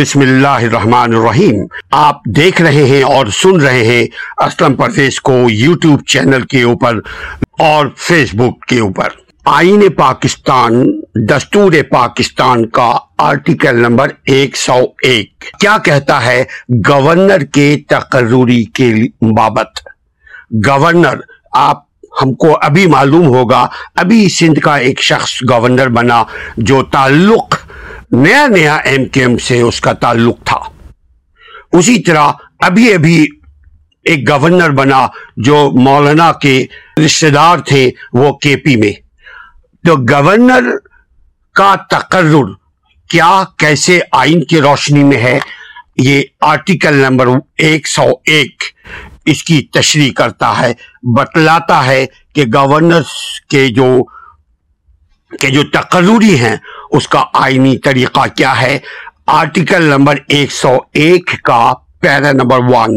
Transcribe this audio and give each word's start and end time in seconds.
بسم 0.00 0.20
اللہ 0.20 0.48
الرحمن 0.48 1.14
الرحیم۔ 1.14 1.66
آپ 1.90 2.24
دیکھ 2.24 2.62
رہے 2.62 2.84
ہیں 2.84 3.02
اور 3.02 3.26
سن 3.26 3.60
رہے 3.60 3.84
ہیں 3.84 4.06
اسلم 4.36 4.74
پرویز 4.74 5.20
کو 5.20 5.32
یوٹیوب 5.50 6.00
چینل 6.06 6.42
کے 6.42 6.62
اوپر 6.62 6.98
اور 7.58 7.86
فیس 7.96 8.34
بک 8.34 8.66
کے 8.66 8.80
اوپر۔ 8.80 9.08
آئین 9.44 9.88
پاکستان، 9.88 11.00
دستور 11.28 11.72
پاکستان 11.90 12.68
کا 12.68 12.92
آرٹیکل 13.18 13.76
نمبر 13.76 14.08
ایک 14.24 14.56
سو 14.56 14.78
ایک۔ 15.02 15.44
کیا 15.60 15.76
کہتا 15.84 16.26
ہے 16.26 16.44
گورنر 16.88 17.44
کے 17.44 17.76
تقرری 17.88 18.64
کے 18.64 18.94
بابت؟ 19.36 19.80
گورنر، 20.66 21.16
آپ، 21.52 21.82
ہم 22.22 22.34
کو 22.34 22.58
ابھی 22.62 22.86
معلوم 22.86 23.26
ہوگا، 23.26 23.66
ابھی 23.96 24.28
سندھ 24.28 24.60
کا 24.60 24.76
ایک 24.76 25.02
شخص 25.02 25.30
گورنر 25.50 25.88
بنا 25.88 26.22
جو 26.56 26.82
تعلق 26.82 27.65
نیا 28.12 28.46
نیا 28.46 28.76
ایم 28.76 29.04
کے 29.04 29.20
ایم 29.20 29.38
سے 29.38 29.60
اس 29.60 29.80
کا 29.80 29.92
تعلق 29.92 30.36
تھا۔ 30.44 30.58
اسی 31.72 32.02
طرح 32.02 32.32
ابھی 32.60 32.94
ابھی 32.94 33.28
ایک 34.04 34.30
گورنر 34.30 34.70
بنا 34.70 35.06
جو 35.36 35.70
مولانا 35.74 36.32
کے 36.32 36.66
رشتے 37.04 37.30
دار 37.30 37.58
تھے 37.58 37.90
وہ 38.12 38.32
کے 38.32 38.56
پی 38.56 38.76
میں۔ 38.76 38.92
تو 39.86 39.96
گورنر 39.96 40.62
کا 41.54 41.74
تقرر 41.90 42.52
کیا 43.10 43.44
کیسے 43.58 44.00
آئین 44.12 44.44
کی 44.44 44.60
روشنی 44.60 45.04
میں 45.04 45.16
ہے، 45.16 45.38
یہ 45.96 46.22
آرٹیکل 46.40 46.94
نمبر 46.94 47.26
ایک 47.58 47.88
سو 47.88 48.04
ایک 48.24 48.62
اس 49.24 49.44
کی 49.44 49.62
تشریح 49.62 50.12
کرتا 50.12 50.60
ہے، 50.60 50.72
بتلاتا 51.02 51.86
ہے 51.86 52.06
کہ 52.34 52.44
گورنر 52.54 53.02
کے 53.50 53.68
جو 53.68 54.04
کہ 55.40 55.48
جو 55.48 55.64
تقرری 55.64 56.38
ہیں 56.38 56.56
اس 56.90 57.08
کا 57.08 57.24
آئینی 57.34 57.78
طریقہ 57.78 58.20
کیا 58.36 58.60
ہے؟ 58.60 58.78
آرٹیکل 59.26 59.82
نمبر 59.82 60.14
ایک 60.28 60.52
سو 60.52 60.78
ایک 60.92 61.30
کا 61.42 61.72
پیرا 62.00 62.32
نمبر 62.32 62.58
ون 62.58 62.90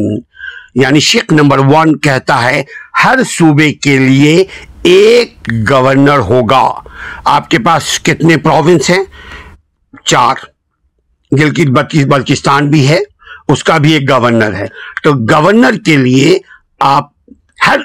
یعنی 0.76 1.00
شک 1.00 1.34
نمبر 1.34 1.58
ون 1.58 2.00
کہتا 2.00 2.44
ہے، 2.44 2.64
ہر 3.04 3.20
صوبے 3.26 3.72
کے 3.74 3.98
لیے 3.98 4.44
ایک 4.84 5.50
گورنر 5.70 6.18
ہوگا۔ 6.18 6.74
آپ 7.26 7.50
کے 7.50 7.60
پاس 7.60 8.00
کتنے 8.00 8.38
پروونس 8.38 8.90
ہیں؟ 8.90 9.04
چار۔ 10.06 10.36
گلگت 11.32 11.68
بلچستان 12.08 12.70
بھی 12.70 12.90
ہے، 12.90 13.00
اس 13.48 13.64
کا 13.64 13.78
بھی 13.78 13.94
ایک 13.94 14.10
گورنر 14.10 14.54
ہے۔ 14.54 14.66
تو 15.04 15.14
گورنر 15.14 15.74
کے 15.86 15.98
لیے 15.98 16.40
آپ 16.80 17.06
ہر 17.68 17.78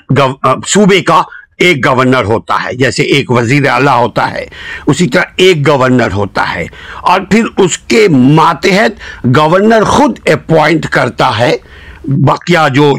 صوبے 0.66 1.02
کا 1.02 1.22
ایک 1.58 1.86
گورنر 1.86 2.24
ہوتا 2.24 2.64
ہے، 2.64 2.74
جیسے 2.74 3.02
ایک 3.02 3.30
وزیر 3.30 3.68
اعلیٰ 3.68 4.00
ہوتا 4.00 4.30
ہے، 4.30 4.46
اسی 4.86 5.08
طرح 5.08 5.22
ایک 5.36 5.68
گورنر 5.68 6.12
ہوتا 6.12 6.54
ہے۔ 6.54 6.66
اور 7.00 7.20
پھر 7.20 7.44
اس 7.58 7.78
کے 7.78 8.08
ماتحت 8.08 9.24
گورنر 9.36 9.84
خود 9.84 10.18
اپوائنٹ 10.28 10.86
کرتا 10.86 11.38
ہے۔ 11.38 11.56
بقیہ 12.04 12.68
جو 12.74 12.92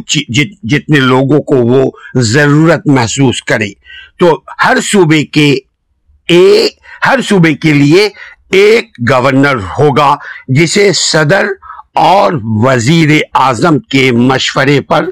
جتنے 0.63 0.99
لوگوں 0.99 1.39
کو 1.39 1.55
وہ 1.55 1.91
ضرورت 2.13 2.87
محسوس 2.87 3.41
کرے۔ 3.41 3.69
تو 4.19 4.41
ہر 4.65 4.77
صوبے 4.83 5.25
کے 5.25 5.57
ایک 6.27 6.77
ہر 7.05 7.19
صوبے 7.29 7.53
کے 7.53 7.73
لیے 7.73 8.09
ایک 8.51 8.89
گورنر 9.11 9.55
ہوگا، 9.79 10.15
جسے 10.47 10.93
صدر 10.93 11.45
اور 11.95 12.33
وزیر 12.43 13.09
اعظم 13.33 13.79
کے 13.79 14.11
مشورے 14.11 14.81
پر 14.81 15.05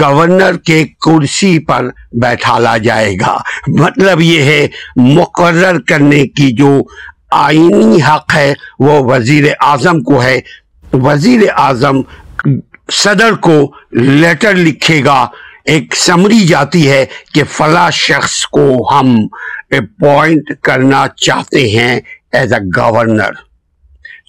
گورنر 0.00 0.56
کے 0.56 0.84
کرسی 1.00 1.58
پر 1.58 1.86
بیٹھالا 2.12 2.76
جائے 2.76 3.14
گا۔ 3.14 3.38
مطلب 3.66 4.20
یہ 4.20 4.42
ہے، 4.42 4.68
مقرر 4.96 5.78
کرنے 5.80 6.26
کی 6.26 6.52
جو 6.52 6.82
آئینی 7.30 8.02
حق 8.02 8.34
ہے، 8.34 8.52
وہ 8.78 9.14
وزیر 9.14 9.44
اعظم 9.60 10.00
کو 10.00 10.22
ہے۔ 10.22 10.40
وزیر 10.92 11.40
اعظم 11.56 12.02
صدر 12.92 13.32
کو 13.32 13.72
لیٹر 13.92 14.54
لکھے 14.54 15.04
گا۔ 15.04 15.26
ایک 15.64 15.96
سمری 15.96 16.40
جاتی 16.40 16.90
ہے 16.90 17.06
کہ 17.34 17.42
فلاں 17.44 17.90
شخص 17.90 18.46
کو 18.46 18.88
ہم 18.92 19.16
اپوائنٹ 19.70 20.50
کرنا 20.62 21.06
چاہتے 21.16 21.68
ہیں 21.68 22.00
ایز 22.32 22.52
اے 22.52 22.80
گورنر 22.80 23.32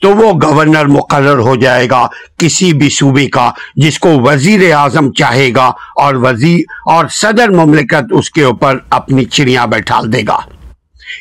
تو 0.02 0.10
وہ 0.10 0.34
گورنر 0.44 0.86
مقرر 0.86 1.38
ہو 1.38 1.56
جائے 1.56 1.90
گا 1.90 2.08
کسی 2.38 2.74
بھی 2.74 2.90
صوبے 2.90 3.28
کا 3.28 3.52
جس 3.76 4.00
کو 4.00 4.10
وزیر 4.20 4.74
اعظم 4.74 5.12
چاہے 5.12 5.52
گا 5.56 5.66
اور 5.96 6.16
وزیر 6.16 6.60
اور 6.86 7.06
صدر 7.12 7.50
مملکت 7.50 8.06
اس 8.12 8.32
کے 8.32 8.44
اوپر 8.44 8.78
اپنی 8.90 9.26
چڑیاں 9.26 9.68
بیٹھال 9.68 10.14
دے 10.14 10.22
گا۔ 10.28 10.40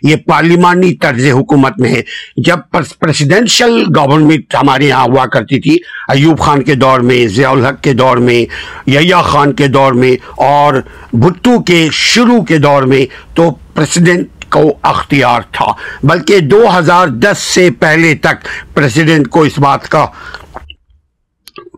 یہ 0.03 0.17
پارلیمانی 0.17 0.95
طرز 0.95 1.27
حکومت 1.27 1.81
میں 1.81 1.91
ہے۔ 1.91 2.03
جب 2.37 2.57
پریسیڈنشل 2.99 3.85
گورنمنٹ 3.97 4.55
ہمارے 4.55 4.87
یہاں 4.87 5.05
ہوا 5.05 5.27
کرتی 5.27 5.61
تھی، 5.61 5.77
ایوب 6.09 6.39
خان 6.39 6.62
کے 6.62 6.75
دور 6.75 7.01
میں، 7.01 7.27
ضیاء 7.27 7.51
الحق 7.51 7.83
کے 7.83 7.93
دور 7.93 8.17
میں 8.17 8.47
یا 8.87 9.23
خان 9.23 9.53
کے 9.53 9.69
دور 9.69 9.93
میں 9.93 10.17
اور 10.37 10.75
بھٹو 11.12 11.61
کے 11.62 11.89
شروع 11.93 12.43
کے 12.43 12.59
دور 12.59 12.83
میں، 12.83 13.06
تو 13.37 13.51
پریسیڈنٹ 13.75 14.29
کو 14.54 14.62
اختیار 14.84 15.41
تھا، 15.53 15.66
بلکہ 16.03 16.41
دو 16.48 16.62
ہزار 16.78 17.09
دس 17.22 17.38
سے 17.54 17.69
پہلے 17.81 18.15
تک 18.22 18.47
پریسیڈنٹ 18.75 19.28
کو 19.31 19.42
اس 19.42 19.59
بات 19.59 19.88
کا 19.88 20.06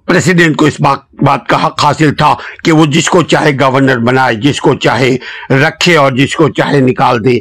پریسیڈنٹ 0.07 0.57
کو 0.57 0.65
اس 0.65 0.81
بات 0.81 1.47
کا 1.49 1.65
حق 1.67 1.85
حاصل 1.85 2.15
تھا 2.15 2.35
کہ 2.65 2.73
وہ 2.73 2.85
جس 2.87 3.09
کو 3.11 3.23
چاہے 3.25 3.53
گورنر 3.61 3.99
بنائے، 4.07 4.35
جس 4.43 4.61
کو 4.61 4.75
چاہے 4.77 5.17
رکھے 5.63 5.97
اور 5.97 6.13
جس 6.17 6.35
کو 6.37 6.49
چاہے 6.51 6.81
نکال 6.81 7.25
دے۔ 7.25 7.39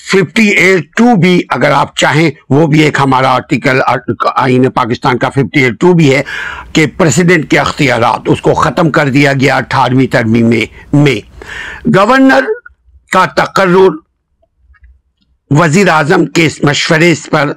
ففٹی 0.00 0.48
ایٹ 0.48 0.84
ٹو 0.96 1.14
بھی 1.20 1.40
اگر 1.48 1.70
آپ 1.70 1.96
چاہیں، 1.96 2.30
وہ 2.50 2.66
بھی 2.66 2.80
ایک 2.82 2.98
ہمارا 3.00 3.32
آرٹیکل 3.34 3.80
آئین 3.86 4.70
پاکستان 4.72 5.18
کا 5.18 5.28
ففٹی 5.30 5.62
ایٹ 5.64 5.80
ٹو 5.80 5.92
بھی 5.94 6.14
ہے 6.14 6.22
کہ 6.72 6.86
پریسیڈنٹ 6.96 7.50
کے 7.50 7.58
اختیارات، 7.58 8.28
اس 8.32 8.40
کو 8.40 8.54
ختم 8.54 8.90
کر 8.90 9.08
دیا 9.10 9.32
گیا 9.40 9.56
اٹھارہویں 9.56 10.06
ترمی 10.12 10.42
میں 10.42 11.20
گورنر 11.96 12.44
کا 13.12 13.24
تقرر 13.36 14.00
وزیر 15.58 15.88
اعظم 15.88 16.24
کے 16.26 16.48
مشورے 16.62 17.12
پر 17.30 17.52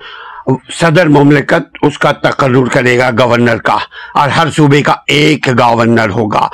صدر 0.79 1.07
مملکت 1.07 1.77
اس 1.81 1.97
کا 1.99 2.11
تقرر 2.11 2.67
کرے 2.71 2.97
گا 2.97 3.09
گورنر 3.19 3.57
کا 3.57 3.77
اور 4.13 4.29
ہر 4.29 4.51
صوبے 4.55 4.81
کا 4.81 4.95
ایک 5.07 5.47
گورنر 5.59 6.09
ہوگا۔ 6.09 6.47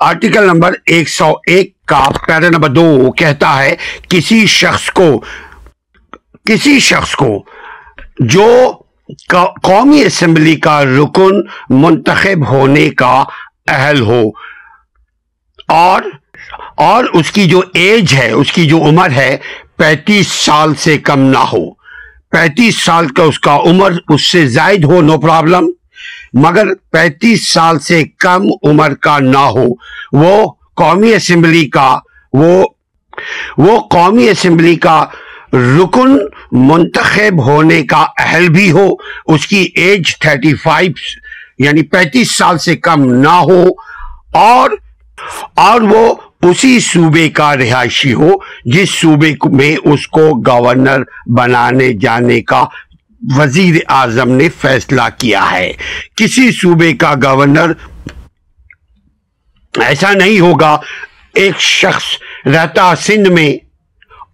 آرٹیکل 0.00 0.44
نمبر 0.46 0.74
ایک 0.86 1.08
سو 1.08 1.32
ایک 1.46 1.74
کا 1.86 2.08
پیرا 2.26 2.48
نمبر 2.48 2.68
دو 2.68 3.12
کہتا 3.12 3.62
ہے، 3.62 3.74
کسی 4.08 4.46
شخص 4.46 4.90
کو، 4.90 5.08
کسی 6.46 6.78
شخص 6.80 7.14
کو 7.14 7.44
جو 8.18 8.48
قومی 9.62 10.02
اسمبلی 10.02 10.56
کا 10.56 10.82
رکن 10.84 11.40
منتخب 11.70 12.48
ہونے 12.48 12.88
کا 12.90 13.22
اہل 13.68 14.00
ہو 14.00 14.22
اور 15.68 16.02
اور 16.76 17.04
اس 17.12 17.30
کی 17.32 17.44
جو 17.44 17.60
ایج 17.74 18.14
ہے، 18.14 18.30
اس 18.30 18.52
کی 18.52 18.66
جو 18.66 18.78
عمر 18.78 19.10
ہے 19.10 19.36
پینتیس 19.80 20.28
سال 20.28 20.74
سے 20.74 20.98
کم 20.98 21.20
نہ 21.20 21.38
ہو۔ 21.38 21.70
پینتیس 22.30 22.84
سال 22.84 23.08
کا 23.08 23.22
اس 23.22 23.38
کا 23.38 23.56
عمر 23.56 23.92
اس 24.08 24.26
سے 24.26 24.48
زائد 24.48 24.84
ہو 24.84 25.00
نو 25.00 25.18
پرابلم 25.18 25.70
مگر 26.32 26.74
پینتیس 26.90 27.48
سال 27.48 27.78
سے 27.78 28.04
کم 28.04 28.42
عمر 28.62 28.94
کا 28.94 29.18
نہ 29.18 29.38
ہو۔ 29.38 29.66
وہ 30.12 30.52
قومی 30.76 31.14
اسمبلی 31.14 31.68
کا، 31.68 31.98
وہ 32.32 32.66
وہ 33.58 33.80
قومی 33.80 34.28
اسمبلی 34.28 34.76
کا 34.76 35.04
رکن 35.52 36.18
منتخب 36.52 37.42
ہونے 37.42 37.82
کا 37.82 38.06
اہل 38.18 38.48
بھی 38.48 38.70
ہو۔ 38.72 38.88
اس 39.26 39.46
کی 39.46 39.68
ایج 39.74 40.18
تھرٹی 40.18 40.54
فائیو 40.54 40.92
یعنی 41.58 41.82
پینتیس 41.82 42.30
سال 42.30 42.58
سے 42.58 42.76
کم 42.76 43.14
نہ 43.14 43.28
ہو۔ 43.28 43.66
اور 44.32 44.70
اور 45.56 45.80
وہ 45.80 46.14
اسی 46.42 46.80
صوبے 46.80 47.28
کا 47.28 47.56
رہائشی 47.56 48.14
ہو، 48.14 48.30
جس 48.64 48.90
صوبے 48.90 49.34
میں 49.44 49.76
اس 49.84 50.06
کو 50.06 50.30
گورنر 50.46 51.02
بنانے 51.26 51.92
جانے 51.92 52.40
کا 52.40 52.64
وزیر 53.36 53.80
اعظم 53.88 54.30
نے 54.30 54.48
فیصلہ 54.60 55.02
کیا 55.18 55.52
ہے۔ 55.52 55.72
کسی 56.16 56.52
صوبے 56.52 56.92
کا 56.92 57.14
گورنر 57.22 57.72
ایسا 59.80 60.12
نہیں 60.12 60.40
ہوگا، 60.40 60.78
ایک 61.34 61.60
شخص 61.60 62.02
رہتا 62.46 62.96
سندھ 62.96 63.28
میں 63.28 63.52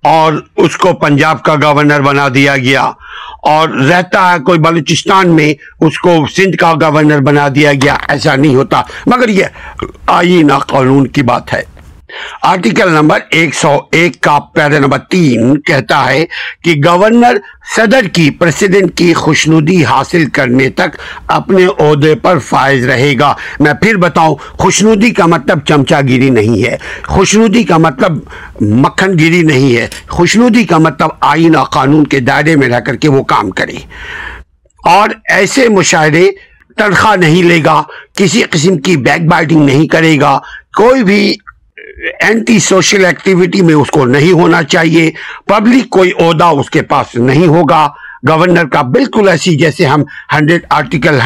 اور 0.02 0.32
اس 0.56 0.76
کو 0.76 0.92
پنجاب 0.92 1.42
کا 1.42 1.54
گورنر 1.54 2.00
بنا 2.00 2.28
دیا 2.34 2.56
گیا 2.56 2.82
اور 3.42 3.68
رہتا 3.68 4.32
ہے 4.32 4.38
کوئی 4.38 4.58
بلوچستان 4.58 5.28
میں 5.28 5.54
اس 5.80 5.98
کو 5.98 6.26
سندھ 6.36 6.56
کا 6.56 6.74
گورنر 6.74 7.20
بنا 7.20 7.48
دیا 7.54 7.72
گیا، 7.72 7.96
ایسا 8.08 8.36
نہیں 8.36 8.54
ہوتا۔ 8.54 8.82
مگر 9.06 9.28
یہ 9.28 9.44
آئینہ 10.06 10.52
قانون 10.52 11.06
کی 11.06 11.22
بات 11.22 11.52
ہے۔ 11.52 11.75
آرٹیکل 12.42 12.90
نمبر 12.90 13.18
ایک 13.30 13.54
سو 13.54 13.78
ایک 13.92 14.20
کا 14.20 14.38
پیرا 14.38 14.78
نمبر 14.78 14.98
تین 14.98 15.60
کہتا 15.60 16.12
ہے 16.12 16.24
کہ 16.64 16.74
گورنر 16.86 17.36
صدر 17.76 18.08
کی 18.08 18.30
پریسیڈنٹ 18.30 18.98
کی 18.98 19.14
خوشنودی 19.14 19.84
حاصل 19.84 20.26
کرنے 20.26 20.70
تک 20.70 20.88
اپنے 21.26 21.64
عہدے 21.64 22.14
پر 22.14 22.38
فائز 22.38 22.86
رہے 22.86 23.14
گا۔ 23.20 23.34
میں 23.60 23.74
پھر 23.74 23.96
بتاؤں، 23.96 24.36
خوشنودی 24.48 25.10
کا 25.10 25.26
مطلب 25.26 25.58
چمچا 25.64 26.00
گیری 26.00 26.30
نہیں 26.30 26.64
ہے۔ 26.64 26.76
خوشنودی 27.06 27.62
کا 27.62 27.78
مطلب 27.78 28.12
مکھن 28.60 29.18
گیری 29.18 29.42
نہیں 29.42 29.76
ہے۔ 29.76 29.86
خوشنودی 30.08 30.64
کا 30.64 30.78
مطلب 30.78 31.08
آئین 31.20 31.56
اور 31.56 31.66
قانون 31.66 32.06
کے 32.06 32.20
دائرے 32.20 32.56
میں 32.56 32.68
رہ 32.68 32.80
کر 32.80 32.96
کے 32.96 33.08
وہ 33.08 33.22
کام 33.22 33.50
کرے۔ 33.50 33.74
اور 34.84 35.08
ایسے 35.30 35.68
مشاہدے 35.68 36.30
تنخواہ 36.76 37.16
نہیں 37.16 37.42
لے 37.42 37.60
گا، 37.64 37.82
کسی 38.14 38.42
قسم 38.42 38.78
کی 38.78 38.96
بیک 38.96 39.28
بائٹنگ 39.28 39.64
نہیں 39.64 39.86
کرے 39.86 40.20
گا۔ 40.20 40.38
کوئی 40.76 41.04
بھی 41.04 41.34
اینٹی 42.04 42.58
سوشل 42.58 43.04
ایکٹیویٹی 43.04 43.60
میں 43.62 43.74
اس 43.74 43.90
کو 43.90 44.04
نہیں 44.06 44.32
ہونا 44.32 44.62
چاہیے۔ 44.62 45.10
پبلک 45.46 45.88
کوئی 45.90 46.10
عہدہ 46.20 46.44
اس 46.44 46.70
کے 46.70 46.82
پاس 46.82 47.14
نہیں 47.14 47.46
ہوگا۔ 47.46 47.86
گورنر 48.28 48.68
کا 48.68 48.82
بالکل 48.82 49.28
ایسی 49.28 49.56
جیسے 49.56 49.86
ہم 49.86 50.02
ہنڈریڈ 50.32 50.64
آرٹیکل 50.70 51.18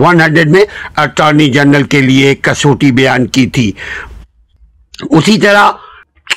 ون 0.00 0.20
ہنڈریڈ 0.20 0.50
میں 0.50 0.64
اٹارنی 0.96 1.50
جنرل 1.50 1.82
کے 1.82 2.00
لیے 2.00 2.34
کسوٹی 2.42 2.92
بیان 2.92 3.26
کی 3.26 3.46
تھی۔ 3.46 3.72
اسی 5.10 5.38
طرح 5.40 5.70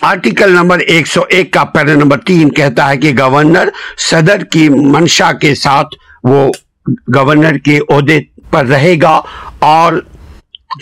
آرٹیکل 0.02 0.52
نمبر 0.52 0.80
ایک 0.80 1.08
سو 1.08 1.22
ایک 1.30 1.52
کا 1.54 1.64
پیرا 1.64 1.94
نمبر 1.94 2.18
تین 2.18 2.50
کہتا 2.50 2.90
ہے 2.90 2.98
کہ 2.98 3.12
گورنر 3.20 3.70
صدر 3.98 4.44
کی 4.44 4.70
منشا 4.70 5.32
کے 5.32 5.56
ساتھ 5.56 5.96
وہ 6.24 6.52
گورنر 7.16 7.58
کے 7.58 7.80
عہدے 7.90 8.20
پر 8.50 8.66
رہے 8.66 8.96
گا 9.02 9.22
اور 9.60 9.94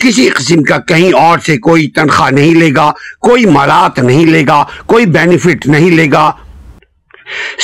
کسی 0.00 0.28
قسم 0.28 0.62
کا 0.62 0.78
کہیں 0.78 1.12
اور 1.12 1.38
سے 1.38 1.58
کوئی 1.58 1.88
تنخواہ 1.88 2.30
نہیں 2.30 2.54
لے 2.54 2.70
گا، 2.76 2.90
کوئی 3.20 3.46
مالات 3.46 3.98
نہیں 3.98 4.26
لے 4.26 4.44
گا، 4.48 4.64
کوئی 4.86 5.06
بینیفٹ 5.06 5.66
نہیں 5.66 5.90
لے 5.90 6.10
گا۔ 6.12 6.30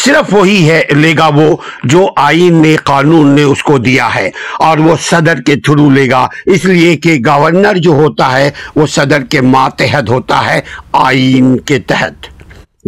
صرف 0.05 0.35
وہی 0.35 0.71
ہے، 0.71 0.83
لے 0.91 1.15
گا 1.19 1.27
وہ 1.27 1.57
جو 1.85 2.07
آئین 2.17 2.63
نے، 2.63 2.77
قانون 2.77 3.29
نے 3.29 3.43
اس 3.43 3.63
کو 3.63 3.79
دیا 3.79 4.15
ہے 4.15 4.31
اور 4.59 4.79
وہ 4.79 4.97
صدر 5.01 5.41
کے 5.41 5.57
تھرو 5.57 5.91
لے 5.91 6.11
گا۔ 6.11 6.27
اس 6.47 6.65
لیے 6.65 6.97
کہ 6.97 7.19
گورنر 7.27 7.77
جو 7.77 7.91
ہوتا 7.91 8.33
ہے، 8.33 8.51
وہ 8.77 8.87
صدر 8.87 9.23
کے 9.23 9.41
ماتحت 9.41 10.11
ہوتا 10.11 10.45
ہے 10.47 10.61
آئین 10.93 11.59
کے 11.59 11.79
تحت۔ 11.79 12.27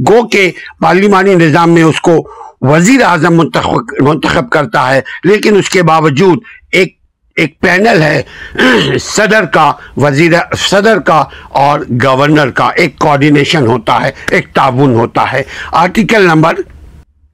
گو 0.08 0.28
کے 0.28 0.50
پارلیمانی 0.80 1.34
نظام 1.34 1.70
میں 1.70 1.82
اس 1.82 2.00
کو 2.00 2.16
وزیر 2.60 3.02
اعظم 3.02 3.36
منتخب 4.00 4.50
کرتا 4.50 4.94
ہے، 4.94 5.00
لیکن 5.24 5.56
اس 5.56 5.68
کے 5.68 5.82
باوجود 5.82 6.38
ایک 7.36 7.60
پینل 7.60 8.02
ہے، 8.02 8.22
صدر 9.00 9.44
کا 9.44 9.72
وزیر، 9.96 10.32
صدر 10.58 10.98
کا 10.98 11.24
اور 11.48 11.80
گورنر 12.04 12.50
کا 12.50 12.70
ایک 12.76 12.98
کوارڈینیشن 12.98 13.66
ہوتا 13.66 14.00
ہے، 14.02 14.10
ایک 14.30 14.46
تعاون 14.54 14.94
ہوتا 14.94 15.32
ہے۔ 15.32 15.42
آرٹیکل 15.72 16.24
نمبر 16.24 16.54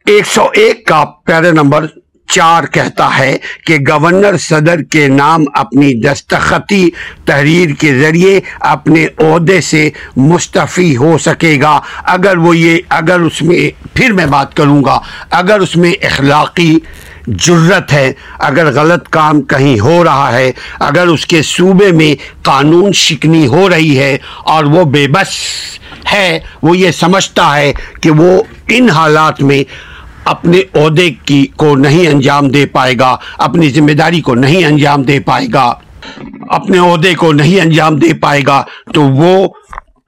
ایک 0.06 0.26
سو 0.26 0.48
ایک 0.54 0.86
کا 0.86 1.04
پیرا 1.04 1.50
نمبر 1.52 1.86
چار 2.28 2.64
کہتا 2.64 3.18
ہے 3.18 3.36
کہ 3.66 3.76
گورنر، 3.88 4.36
صدر 4.36 4.82
کے 4.82 5.08
نام 5.08 5.44
اپنی 5.54 5.92
دستخطی 6.00 6.90
تحریر 7.24 7.70
کے 7.78 7.98
ذریعے 7.98 8.40
اپنے 8.60 9.06
عہدے 9.18 9.60
سے 9.60 9.90
مستفی 10.16 10.96
ہو 10.96 11.18
سکے 11.18 11.60
گا۔ 11.62 11.80
اگر 12.04 12.36
وہ 12.36 12.56
یہ، 12.56 12.78
اگر 12.88 13.20
اس 13.20 13.42
میں، 13.42 13.70
پھر 13.94 14.12
میں 14.12 14.26
بات 14.26 14.54
کروں 14.56 14.84
گا، 14.84 15.00
اگر 15.30 15.60
اس 15.60 15.76
میں 15.76 15.92
اخلاقی 16.04 16.78
جرت 17.28 17.92
ہے۔ 17.92 18.12
اگر 18.38 18.72
غلط 18.72 19.08
کام 19.08 19.42
کہیں 19.42 19.80
ہو 19.80 20.04
رہا 20.04 20.32
ہے، 20.32 20.52
اگر 20.80 21.06
اس 21.06 21.26
کے 21.26 21.42
صوبے 21.42 21.92
میں 21.92 22.44
قانون 22.44 22.92
شکنی 22.92 23.46
ہو 23.46 23.68
رہی 23.68 23.98
ہے 23.98 24.18
اور 24.44 24.64
وہ 24.64 24.84
بے 24.84 25.08
بس 25.08 25.28
ہے، 26.12 26.40
وہ 26.62 26.78
یہ 26.78 26.90
سمجھتا 26.90 27.56
ہے 27.56 27.72
کہ 28.02 28.10
وہ 28.10 28.42
ان 28.68 28.90
حالات 28.90 29.42
میں 29.42 29.64
اپنے 30.24 30.62
عہدے 30.74 31.10
کی 31.24 31.46
کو 31.46 31.76
نہیں 31.76 32.08
انجام 32.08 32.48
دے 32.48 32.66
پائے 32.66 32.94
گا، 32.98 33.16
اپنی 33.38 33.70
ذمہ 33.70 33.92
داری 33.92 34.20
کو 34.20 34.34
نہیں 34.34 34.64
انجام 34.64 35.02
دے 35.02 35.20
پائے 35.20 35.46
گا، 35.54 35.74
اپنے 36.48 36.78
عہدے 36.78 37.14
کو 37.14 37.32
نہیں 37.32 37.60
انجام 37.60 37.96
دے 37.96 38.14
پائے 38.14 38.42
گا، 38.46 38.62
تو 38.94 39.02
وہ 39.02 39.48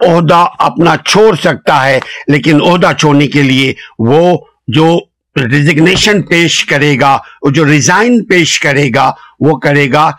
عہدہ 0.01 0.47
اپنا 0.59 0.95
چھوڑ 1.09 1.37
سکتا 1.37 1.87
ہے۔ 1.87 2.01
لیکن 2.27 2.63
عہدہ 2.63 2.91
چھوڑنے 2.99 3.27
کے 3.27 3.43
لیے 3.43 3.75
وہ 3.99 4.39
جو 4.69 4.99
ریزگنیشن 5.37 6.23
پیش 6.23 6.65
کرے 6.65 6.95
گا، 7.01 7.17
وہ 7.43 7.51
جو 7.51 7.65
ریزائن 7.65 8.25
پیش 8.25 8.59
کرے 8.61 8.89
گا، 8.95 9.11
وہ 9.41 9.59
کرے 9.59 9.93
گا 9.93 10.11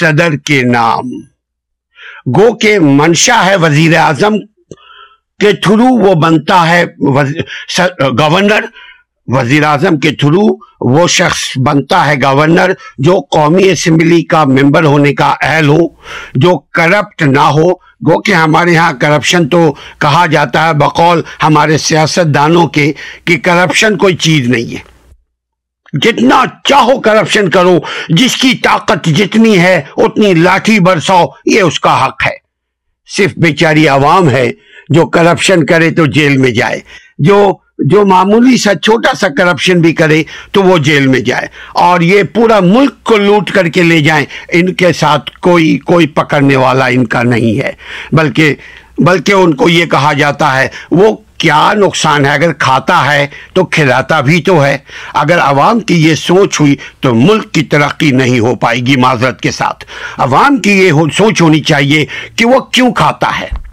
صدر 0.00 0.36
کے 0.36 0.62
نام۔ 0.62 1.10
گو 2.36 2.56
کے 2.56 2.78
منشا 2.78 3.44
ہے 3.46 3.56
وزیر 3.56 3.96
اعظم 3.96 4.38
کے 5.40 5.52
تھرو 5.52 5.84
وہ 5.84 6.14
بنتا 6.14 6.68
ہے 6.68 6.84
گورنر 8.18 8.64
وزیر 9.28 9.62
اعظم 9.62 9.98
کے 9.98 10.10
تھرو 10.12 10.56
وہ 10.80 11.08
شخص 11.08 11.58
بنتا 11.66 12.06
ہے 12.06 12.14
گورنر 12.16 12.72
جو 12.98 13.20
قومی 13.30 13.70
اسمبلی 13.70 14.22
کا 14.22 14.44
ممبر 14.44 14.84
ہونے 14.84 15.14
کا 15.14 15.34
اہل 15.40 15.68
ہو، 15.68 15.86
جو 16.34 16.58
کرپٹ 16.58 17.22
نہ 17.22 17.40
ہو۔ 17.40 17.88
گو 18.06 18.20
کہ 18.20 18.32
ہمارے 18.32 18.76
ہاں 18.76 18.92
کرپشن 18.92 19.48
تو 19.48 19.74
کہا 19.98 20.26
جاتا 20.26 20.68
ہے 20.68 20.74
بقول 20.74 21.22
ہمارے 21.42 21.78
سیاست 21.78 22.34
دانوں 22.34 22.66
کے 22.66 22.92
کہ 23.24 23.38
کرپشن 23.38 23.98
کوئی 23.98 24.16
چیز 24.16 24.48
نہیں 24.48 24.72
ہے۔ 24.72 24.98
جتنا 25.92 26.44
چاہو 26.64 27.00
کرپشن 27.00 27.50
کرو، 27.50 27.78
جس 28.08 28.36
کی 28.36 28.54
طاقت 28.54 29.04
جتنی 29.04 29.58
ہے، 29.58 29.82
اتنی 29.96 30.34
لاٹھی 30.34 30.80
برساؤ، 30.80 31.24
یہ 31.44 31.60
اس 31.60 31.80
کا 31.80 32.06
حق 32.06 32.26
ہے۔ 32.26 32.36
صرف 33.16 33.32
بیچاری 33.36 33.88
عوام 33.88 34.30
ہے 34.30 34.50
جو 34.88 35.06
کرپشن 35.06 35.66
کرے 35.66 35.90
تو 35.90 36.06
جیل 36.06 36.36
میں 36.36 36.50
جائے۔ 36.50 36.80
جو 37.18 37.56
جو 37.78 38.06
معمولی 38.06 38.56
سا 38.56 38.74
چھوٹا 38.74 39.14
سا 39.14 39.28
کرپشن 39.28 39.80
بھی 39.80 39.92
کرے 39.92 40.22
تو 40.52 40.62
وہ 40.62 40.78
جیل 40.78 41.06
میں 41.06 41.20
جائے 41.20 41.46
اور 41.72 42.00
یہ 42.00 42.22
پورا 42.22 42.60
ملک 42.60 43.04
کو 43.04 43.16
لوٹ 43.16 43.50
کر 43.50 43.68
کے 43.68 43.82
لے 43.82 44.00
جائیں، 44.00 44.26
ان 44.52 44.74
کے 44.74 44.92
ساتھ 44.92 45.30
کوئی 45.40 45.78
کوئی 45.78 46.06
پکڑنے 46.06 46.56
والا 46.56 46.86
ان 46.86 47.06
کا 47.06 47.22
نہیں 47.22 47.60
ہے۔ 47.60 47.72
بلکہ 48.12 48.54
بلکہ 48.98 49.32
ان 49.32 49.54
کو 49.54 49.68
یہ 49.68 49.86
کہا 49.86 50.12
جاتا 50.12 50.60
ہے، 50.60 50.68
وہ 50.90 51.16
کیا 51.38 51.72
نقصان 51.76 52.24
ہے؟ 52.24 52.30
اگر 52.30 52.52
کھاتا 52.52 53.14
ہے 53.14 53.26
تو 53.52 53.64
کھلاتا 53.64 54.20
بھی 54.20 54.42
تو 54.42 54.64
ہے۔ 54.64 54.78
اگر 55.14 55.38
عوام 55.38 55.80
کی 55.80 56.08
یہ 56.08 56.14
سوچ 56.14 56.60
ہوئی 56.60 56.76
تو 57.00 57.14
ملک 57.14 57.52
کی 57.52 57.62
ترقی 57.62 58.10
نہیں 58.10 58.40
ہو 58.40 58.54
پائے 58.54 58.80
گی 58.80 58.96
معذرت 58.96 59.40
کے 59.40 59.50
ساتھ۔ 59.50 59.84
عوام 60.18 60.56
کی 60.56 60.70
یہ 60.70 60.92
سوچ 61.16 61.42
ہونی 61.42 61.60
چاہیے 61.60 62.06
کہ 62.36 62.44
وہ 62.44 62.58
کیوں 62.58 62.92
کھاتا 62.92 63.40
ہے۔ 63.40 63.68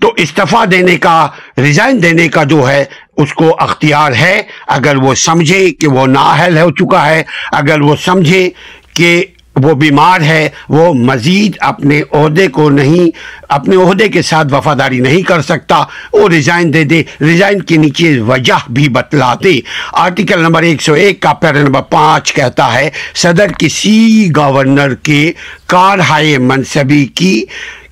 تو 0.00 0.12
استفا 0.16 0.64
دینے 0.70 0.96
کا 0.96 1.28
ریزائن 1.58 2.02
دینے 2.02 2.28
کا 2.28 2.44
جو 2.44 2.68
ہے 2.68 2.84
اس 3.22 3.32
کو 3.32 3.54
اختیار 3.58 4.12
ہے 4.12 4.40
اگر 4.68 4.96
وہ 4.96 5.14
سمجھے 5.14 5.70
کہ 5.70 5.88
وہ 5.88 6.06
نااہل 6.06 6.58
ہو 6.58 6.70
چکا 6.70 7.06
ہے، 7.06 7.22
اگر 7.52 7.80
وہ 7.80 7.96
سمجھے 8.04 8.48
کہ 8.94 9.24
وہ 9.56 9.72
بیمار 9.74 10.20
ہے، 10.20 10.48
وہ 10.68 10.92
مزید 10.94 11.56
اپنے 11.60 12.00
عہدے 12.12 12.46
کو 12.48 12.68
نہیں، 12.70 13.10
اپنے 13.48 13.76
عہدے 13.76 14.08
کے 14.08 14.22
ساتھ 14.22 14.52
وفاداری 14.52 15.00
نہیں 15.00 15.22
کر 15.22 15.42
سکتا، 15.42 15.82
وہ 16.12 16.28
ریزائن 16.28 16.72
دے 16.74 16.84
دے 16.84 17.02
ریزائن 17.20 17.62
کے 17.62 17.76
نیچے 17.76 18.18
وجہ 18.20 18.58
بھی 18.68 18.88
بتلا 18.88 19.32
دے۔ 19.44 19.58
آرٹیکل 20.04 20.42
نمبر 20.42 20.62
ایک 20.62 20.82
سو 20.82 20.92
ایک 20.92 21.20
کا 21.22 21.32
پیر 21.32 21.54
نمبر 21.54 21.82
پانچ 21.90 22.32
کہتا 22.32 22.72
ہے، 22.74 22.88
صدر 23.14 23.52
کسی 23.58 24.28
گورنر 24.36 24.94
کے 25.02 25.22
کارہائے 25.66 26.38
منصبی 26.38 27.04
کی 27.14 27.44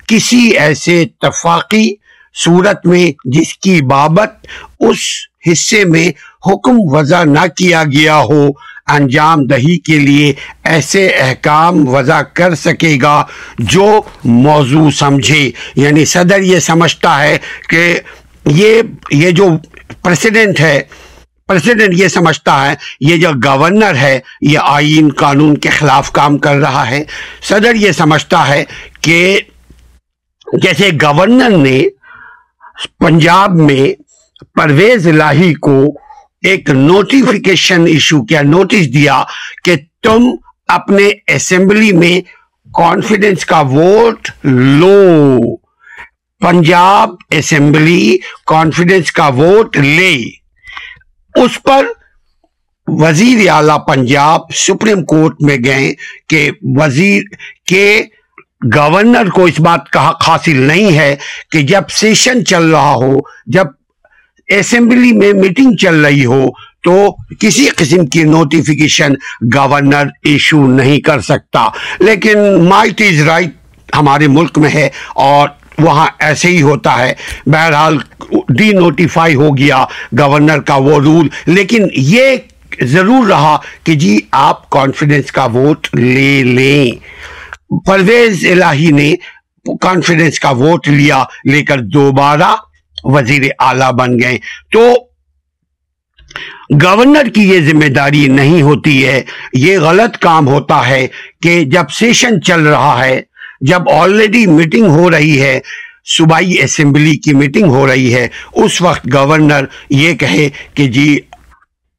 کسی 0.07 0.39
ایسے 0.57 1.01
اتفاقی 1.01 1.87
صورت 2.35 2.85
میں 2.85 3.11
جس 3.25 3.53
کی 3.53 3.81
بابت 3.81 4.47
اس 4.79 4.97
حصے 5.51 5.85
میں 5.85 6.09
حکم 6.45 6.77
وضع 6.77 7.23
نہ 7.23 7.47
کیا 7.57 7.83
گیا 7.83 8.17
ہو، 8.17 8.47
انجام 8.87 9.45
دہی 9.45 9.79
کے 9.79 9.99
لیے 9.99 10.33
ایسے 10.63 11.07
احکام 11.07 11.87
وضع 11.87 12.21
کر 12.21 12.55
سکے 12.55 12.97
گا 13.01 13.25
جو 13.59 14.01
موضوع 14.23 14.89
سمجھے۔ 14.89 15.51
یعنی 15.75 16.05
صدر 16.05 16.41
یہ 16.41 16.59
سمجھتا 16.59 17.23
ہے 17.23 17.37
کہ 17.69 17.99
یہ 18.45 18.81
یہ 19.11 19.31
جو 19.31 19.47
پریسیڈنٹ 20.01 20.59
ہے 20.59 20.81
پریسیڈنٹ 21.47 21.93
یہ 21.93 22.07
سمجھتا 22.07 22.69
ہے، 22.69 22.75
یہ 22.99 23.17
جو 23.17 23.29
گورنر 23.45 23.95
ہے، 23.95 24.19
یہ 24.41 24.59
آئین 24.61 25.09
قانون 25.09 25.57
کے 25.57 25.69
خلاف 25.69 26.11
کام 26.11 26.37
کر 26.37 26.55
رہا 26.55 26.89
ہے۔ 26.89 27.03
صدر 27.41 27.75
یہ 27.75 27.91
سمجھتا 27.91 28.47
ہے 28.47 28.63
کہ 29.01 29.39
جیسے 30.61 30.89
گورنر 31.01 31.49
نے 31.49 31.83
پنجاب 32.87 33.55
میں 33.55 34.01
پرویز 34.55 35.07
الہی 35.07 35.53
کو 35.53 35.85
ایک 36.43 36.69
نوٹیفیکیشن 36.69 37.85
ایشو 37.87 38.25
کیا 38.25 38.41
نوٹس 38.41 38.93
دیا 38.93 39.23
کہ 39.63 39.75
تم 40.03 40.29
اپنے 40.67 41.09
اسمبلی 41.27 41.91
میں 41.91 42.21
کانفیڈنس 42.73 43.45
کا 43.45 43.59
ووٹ 43.59 44.29
لو۔ 44.43 45.37
پنجاب 46.39 47.09
اسمبلی 47.31 48.17
کانفیڈنس 48.45 49.11
کا 49.11 49.27
ووٹ 49.27 49.77
لے۔ 49.77 50.17
اس 51.35 51.63
پر 51.63 51.85
وزیر 52.87 53.49
اعلی 53.49 53.73
پنجاب 53.87 54.51
سپریم 54.55 55.05
کورٹ 55.05 55.35
میں 55.39 55.57
گئے 55.65 55.93
کہ 56.29 56.51
وزیر 56.63 57.23
کے 57.67 58.03
گورنر 58.75 59.29
کو 59.29 59.45
اس 59.45 59.59
بات 59.59 59.89
کا 59.89 60.09
حق 60.09 60.29
حاصل 60.29 60.61
نہیں 60.61 60.97
ہے 60.97 61.15
کہ 61.51 61.61
جب 61.61 61.81
سیشن 61.89 62.45
چل 62.45 62.63
رہا 62.63 62.93
ہو، 62.93 63.17
جب 63.45 63.65
اسمبلی 64.47 65.13
میں 65.13 65.33
میٹنگ 65.33 65.75
چل 65.75 66.05
رہی 66.05 66.25
ہو، 66.25 66.45
تو 66.83 67.15
کسی 67.39 67.67
قسم 67.67 68.05
کی 68.05 68.23
نوٹیفیکیشن 68.23 69.13
گورنر 69.55 70.03
ایشو 70.23 70.67
نہیں 70.67 70.99
کر 70.99 71.21
سکتا۔ 71.21 71.67
لیکن 71.99 72.65
مائٹ 72.69 73.01
از 73.01 73.21
رائٹ 73.21 73.49
ہمارے 73.95 74.27
ملک 74.27 74.57
میں 74.57 74.69
ہے 74.69 74.89
اور 75.15 75.49
وہاں 75.79 76.07
ایسے 76.19 76.47
ہی 76.47 76.61
ہوتا 76.61 76.99
ہے۔ 76.99 77.13
بہرحال 77.45 77.97
ڈی 78.49 78.71
نوٹیفائی 78.71 79.35
ہو 79.35 79.57
گیا 79.57 79.85
گورنر 80.19 80.59
کا 80.59 80.75
وہ 80.75 80.99
رول 80.99 81.27
لیکن 81.45 81.87
یہ 81.91 82.35
ضرور 82.81 83.27
رہا 83.27 83.57
کہ 83.83 83.95
جی 83.95 84.19
آپ 84.31 84.69
کانفیڈنس 84.69 85.31
کا 85.31 85.45
ووٹ 85.45 85.87
لے 85.93 86.43
لیں۔ 86.43 86.91
پرویز 87.85 88.45
الہی 88.51 88.91
نے 88.91 89.15
کانفیڈنس 89.81 90.39
کا 90.39 90.49
ووٹ 90.49 90.87
لیا، 90.87 91.23
لے 91.51 91.63
کر 91.63 91.81
دوبارہ 91.81 92.55
وزیر 93.03 93.41
اعلیٰ 93.59 93.91
بن 93.91 94.19
گئے۔ 94.19 94.37
تو 94.71 94.93
گورنر 96.83 97.29
کی 97.29 97.49
یہ 97.49 97.71
ذمہ 97.71 97.85
داری 97.85 98.27
نہیں 98.27 98.61
ہوتی 98.61 99.07
ہے، 99.07 99.21
یہ 99.53 99.79
غلط 99.79 100.17
کام 100.17 100.47
ہوتا 100.47 100.87
ہے 100.87 101.07
کہ 101.41 101.63
جب 101.63 101.89
سیشن 101.89 102.41
چل 102.41 102.67
رہا 102.67 103.05
ہے، 103.05 103.21
جب 103.61 103.89
آلریڈی 103.89 104.45
میٹنگ 104.45 104.85
ہو 104.85 105.11
رہی 105.11 105.41
ہے، 105.41 105.59
صوبائی 106.17 106.61
اسمبلی 106.61 107.15
کی 107.15 107.33
میٹنگ 107.33 107.65
ہو 107.65 107.87
رہی 107.87 108.13
ہے، 108.13 108.27
اس 108.53 108.81
وقت 108.81 109.07
گورنر 109.13 109.65
یہ 109.89 110.13
کہے 110.13 110.49
کہ 110.73 110.87
جی 110.87 111.19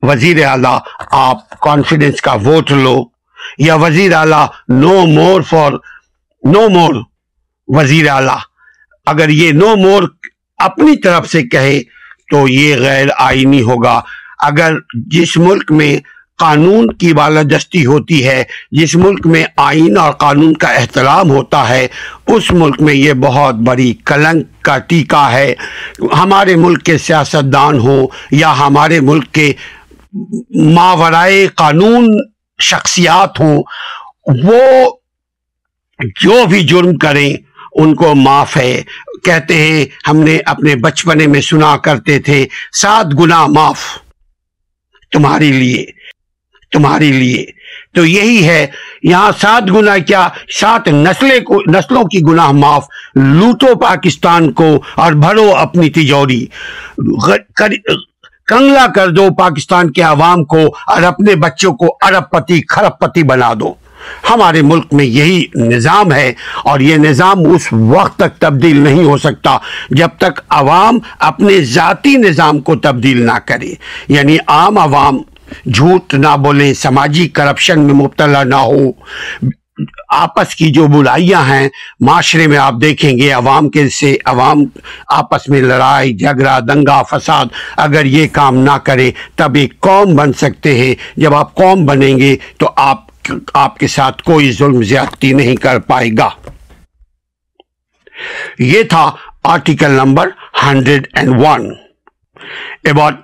وزیر 0.03 0.45
اعلیٰ، 0.45 0.79
آپ 1.11 1.61
کانفیڈنس 1.61 2.21
کا 2.21 2.33
ووٹ 2.33 2.73
لو۔ 2.73 3.05
یا 3.61 3.75
وزیر 3.75 4.14
اعلیٰ 4.14 4.47
نو 4.69 5.07
مور 5.07 5.40
فار 5.43 5.73
نو 6.43 6.69
مور 6.69 6.95
وزیر 7.69 8.09
اعلیٰ۔ 8.09 8.38
اگر 9.07 9.29
یہ 9.29 9.52
نو 9.52 9.76
مور 9.76 10.02
اپنی 10.59 10.97
طرف 10.97 11.31
سے 11.31 11.43
کہے، 11.43 11.81
تو 12.31 12.49
یہ 12.49 12.76
غیر 12.76 13.07
آئینی 13.19 13.62
ہوگا۔ 13.62 14.00
اگر 14.38 14.75
جس 14.95 15.37
ملک 15.37 15.73
میں 15.73 15.97
قانون 16.38 16.93
کی 16.93 17.12
بالادستی 17.12 17.87
ہوتی 17.87 18.26
ہے، 18.26 18.45
جس 18.71 18.97
ملک 18.97 19.26
میں 19.26 19.45
آئین 19.57 19.99
اور 19.99 20.12
قانون 20.12 20.55
کا 20.55 20.69
احترام 20.69 21.31
ہوتا 21.31 21.69
ہے، 21.69 21.87
اس 22.26 22.52
ملک 22.52 22.83
میں 22.83 22.95
یہ 22.95 23.12
بہت 23.12 23.55
بڑی 23.55 23.93
کلنک 24.05 24.47
کا 24.62 24.79
ٹیکہ 24.79 25.29
ہے۔ 25.33 25.55
ہمارے 26.19 26.57
ملک 26.57 26.83
کے 26.83 26.99
سیاستدان 26.99 27.79
ہوں 27.79 28.07
یا 28.31 28.59
ہمارے 28.59 29.00
ملک 29.00 29.33
کے 29.33 29.52
ماورائے 30.75 31.47
قانون 31.47 32.17
شخصیات 32.61 33.40
ہوں، 33.40 33.62
وہ 34.45 34.90
جو 36.23 36.47
بھی 36.47 36.61
جرم 36.61 36.97
کریں، 36.97 37.37
ان 37.73 37.95
کو 37.95 38.14
معاف 38.14 38.57
ہے۔ 38.57 38.83
کہتے 39.25 39.55
ہیں، 39.55 39.87
ہم 40.09 40.17
نے 40.17 40.38
اپنے 40.47 40.76
بچپنے 40.76 41.26
میں 41.26 41.40
سنا 41.40 41.76
کرتے 41.76 42.19
تھے، 42.19 42.47
سات 42.73 43.07
گنا 43.19 43.47
معاف۔ 43.47 43.79
تمہاری 45.12 45.52
لیے 45.52 45.87
تمہاری 46.73 47.12
لیے۔ 47.12 47.47
تو 47.95 48.07
یہی 48.07 48.49
ہے، 48.49 48.67
یہاں 49.02 49.33
سات 49.40 49.62
گنا 49.71 49.99
کیا، 49.99 50.29
سات 50.61 50.88
نسلیں 50.88 51.40
کو، 51.40 51.61
نسلوں 51.67 52.05
کی 52.05 52.21
گناہ 52.21 52.50
معاف۔ 52.52 52.87
لوٹو 53.14 53.79
پاکستان 53.79 54.52
کو 54.52 54.83
اور 54.95 55.12
بھرو 55.12 55.57
اپنی 55.57 55.90
تجوری 55.90 56.47
کنگلا 58.50 58.87
کر 58.95 59.09
دو، 59.09 59.28
پاکستان 59.38 59.90
کے 59.90 60.02
عوام 60.02 60.45
کو 60.45 60.59
اور 60.87 61.02
اپنے 61.02 61.35
بچوں 61.35 61.73
کو 61.73 61.87
ارب 62.00 62.30
پتی 62.30 62.61
خرب 62.69 62.99
پتی 62.99 63.23
بنا 63.23 63.52
دو۔ 63.61 63.75
ہمارے 64.30 64.62
ملک 64.62 64.85
میں 64.92 65.04
یہی 65.04 65.45
نظام 65.54 66.12
ہے 66.12 66.33
اور 66.64 66.80
یہ 66.80 66.97
نظام 66.97 67.38
اس 67.50 67.73
وقت 67.73 68.16
تک 68.19 68.40
تبدیل 68.40 68.80
نہیں 68.80 69.04
ہو 69.04 69.19
سکتا 69.19 69.59
جب 69.90 70.09
تک 70.19 70.40
عوام 70.50 70.99
اپنے 71.19 71.61
ذاتی 71.61 72.16
نظام 72.16 72.59
کو 72.59 72.76
تبدیل 72.76 73.26
نہ 73.26 73.38
کرے۔ 73.47 73.75
یعنی 74.09 74.37
عام 74.47 74.78
عوام 74.78 75.19
جھوٹ 75.75 76.14
نہ 76.14 76.37
بولے 76.37 76.75
سماجی 76.75 77.28
کرپشن 77.28 77.80
میں 77.80 77.95
مبتلا 77.95 78.45
نہ 78.45 78.54
ہو۔ 78.54 78.92
آپس 80.09 80.55
کی 80.55 80.71
جو 80.71 80.87
برائیاں 80.87 81.49
ہیں، 81.49 81.69
معاشرے 82.01 82.47
میں 82.47 82.59
آپ 82.59 82.75
دیکھیں 82.83 83.19
گے، 83.19 83.33
عوام 83.33 83.69
کے 83.69 83.89
سے 83.89 84.17
عوام 84.25 84.65
آپس 85.09 85.49
میں 85.49 85.61
لڑائی، 85.61 86.17
جھگڑا، 86.17 86.61
دنگا، 86.61 87.03
فساد، 87.03 87.47
اگر 87.77 88.05
یہ 88.05 88.27
کام 88.33 88.57
نہ 88.57 88.79
کرے 88.85 89.11
تب 89.37 89.55
ایک 89.55 89.81
قوم 89.81 90.15
بن 90.15 90.33
سکتے 90.33 90.79
ہیں۔ 90.79 90.95
جب 91.17 91.35
آپ 91.35 91.55
قوم 91.55 91.87
بنیں 91.87 92.19
گے 92.19 92.37
تو 92.59 92.71
آپ 92.77 93.11
آپ 93.55 93.79
کے 93.79 93.87
ساتھ 93.87 94.23
کوئی 94.23 94.53
ظلم 94.53 94.83
زیادتی 94.83 95.33
نہیں 95.33 95.57
کر 95.57 95.79
پائے 95.79 96.11
گا۔ 96.19 96.29
یہ 98.59 98.83
تھا 98.83 99.11
article 99.45 99.91
number 99.91 100.29
hundred 100.67 101.07
and 101.13 101.31
one. 101.39 101.75
About 102.85 103.15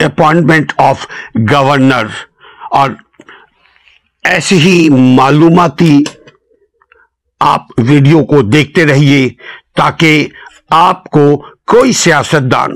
appointment 0.00 0.72
of 0.76 1.06
governor 1.50 2.06
اور 2.70 2.90
ایسے 4.28 4.56
ہی 4.56 4.88
معلوماتی 4.90 5.98
آپ 7.40 7.66
ویڈیو 7.78 8.24
کو 8.24 8.42
دیکھتے 8.42 8.86
رہیے 8.86 9.28
تاکہ 9.76 10.28
آپ 10.70 11.04
کو 11.04 11.36
کوئی 11.66 11.92
سیاستدان 11.92 12.70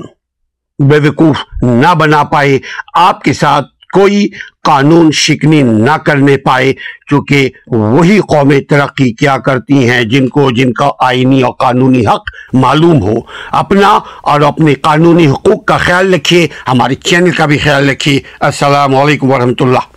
بے 0.79 0.97
وقوف 1.09 1.35
نہ 1.61 1.93
بنا 1.93 2.23
پائے، 2.23 2.59
آپ 2.93 3.23
کے 3.23 3.33
ساتھ 3.33 3.67
کوئی 3.93 4.27
قانون 4.63 5.11
شکنی 5.11 5.61
نہ 5.61 5.97
کرنے 5.97 6.37
پائے، 6.37 6.73
چونکہ 7.09 7.49
وہی 7.67 8.19
قومیں 8.19 8.61
ترقی 8.61 9.13
کیا 9.13 9.37
کرتی 9.37 9.89
ہیں 9.89 10.03
جن 10.03 10.27
کو 10.27 10.51
جن 10.51 10.73
کا 10.73 10.89
آئینی 10.99 11.41
اور 11.41 11.53
قانونی 11.53 12.05
حق 12.05 12.29
معلوم 12.53 13.01
ہو۔ 13.01 13.15
اپنا 13.51 13.99
اور 14.21 14.41
اپنے 14.41 14.73
قانونی 14.73 15.27
حقوق 15.27 15.65
کا 15.65 15.77
خیال 15.77 16.13
رکھیے، 16.13 16.47
ہمارے 16.67 16.95
چینل 16.95 17.31
کا 17.31 17.45
بھی 17.45 17.57
خیال 17.57 17.89
رکھیے۔ 17.89 18.19
السلام 18.39 18.95
علیکم 18.95 19.31
ورحمۃ 19.31 19.61
اللہ۔ 19.61 19.92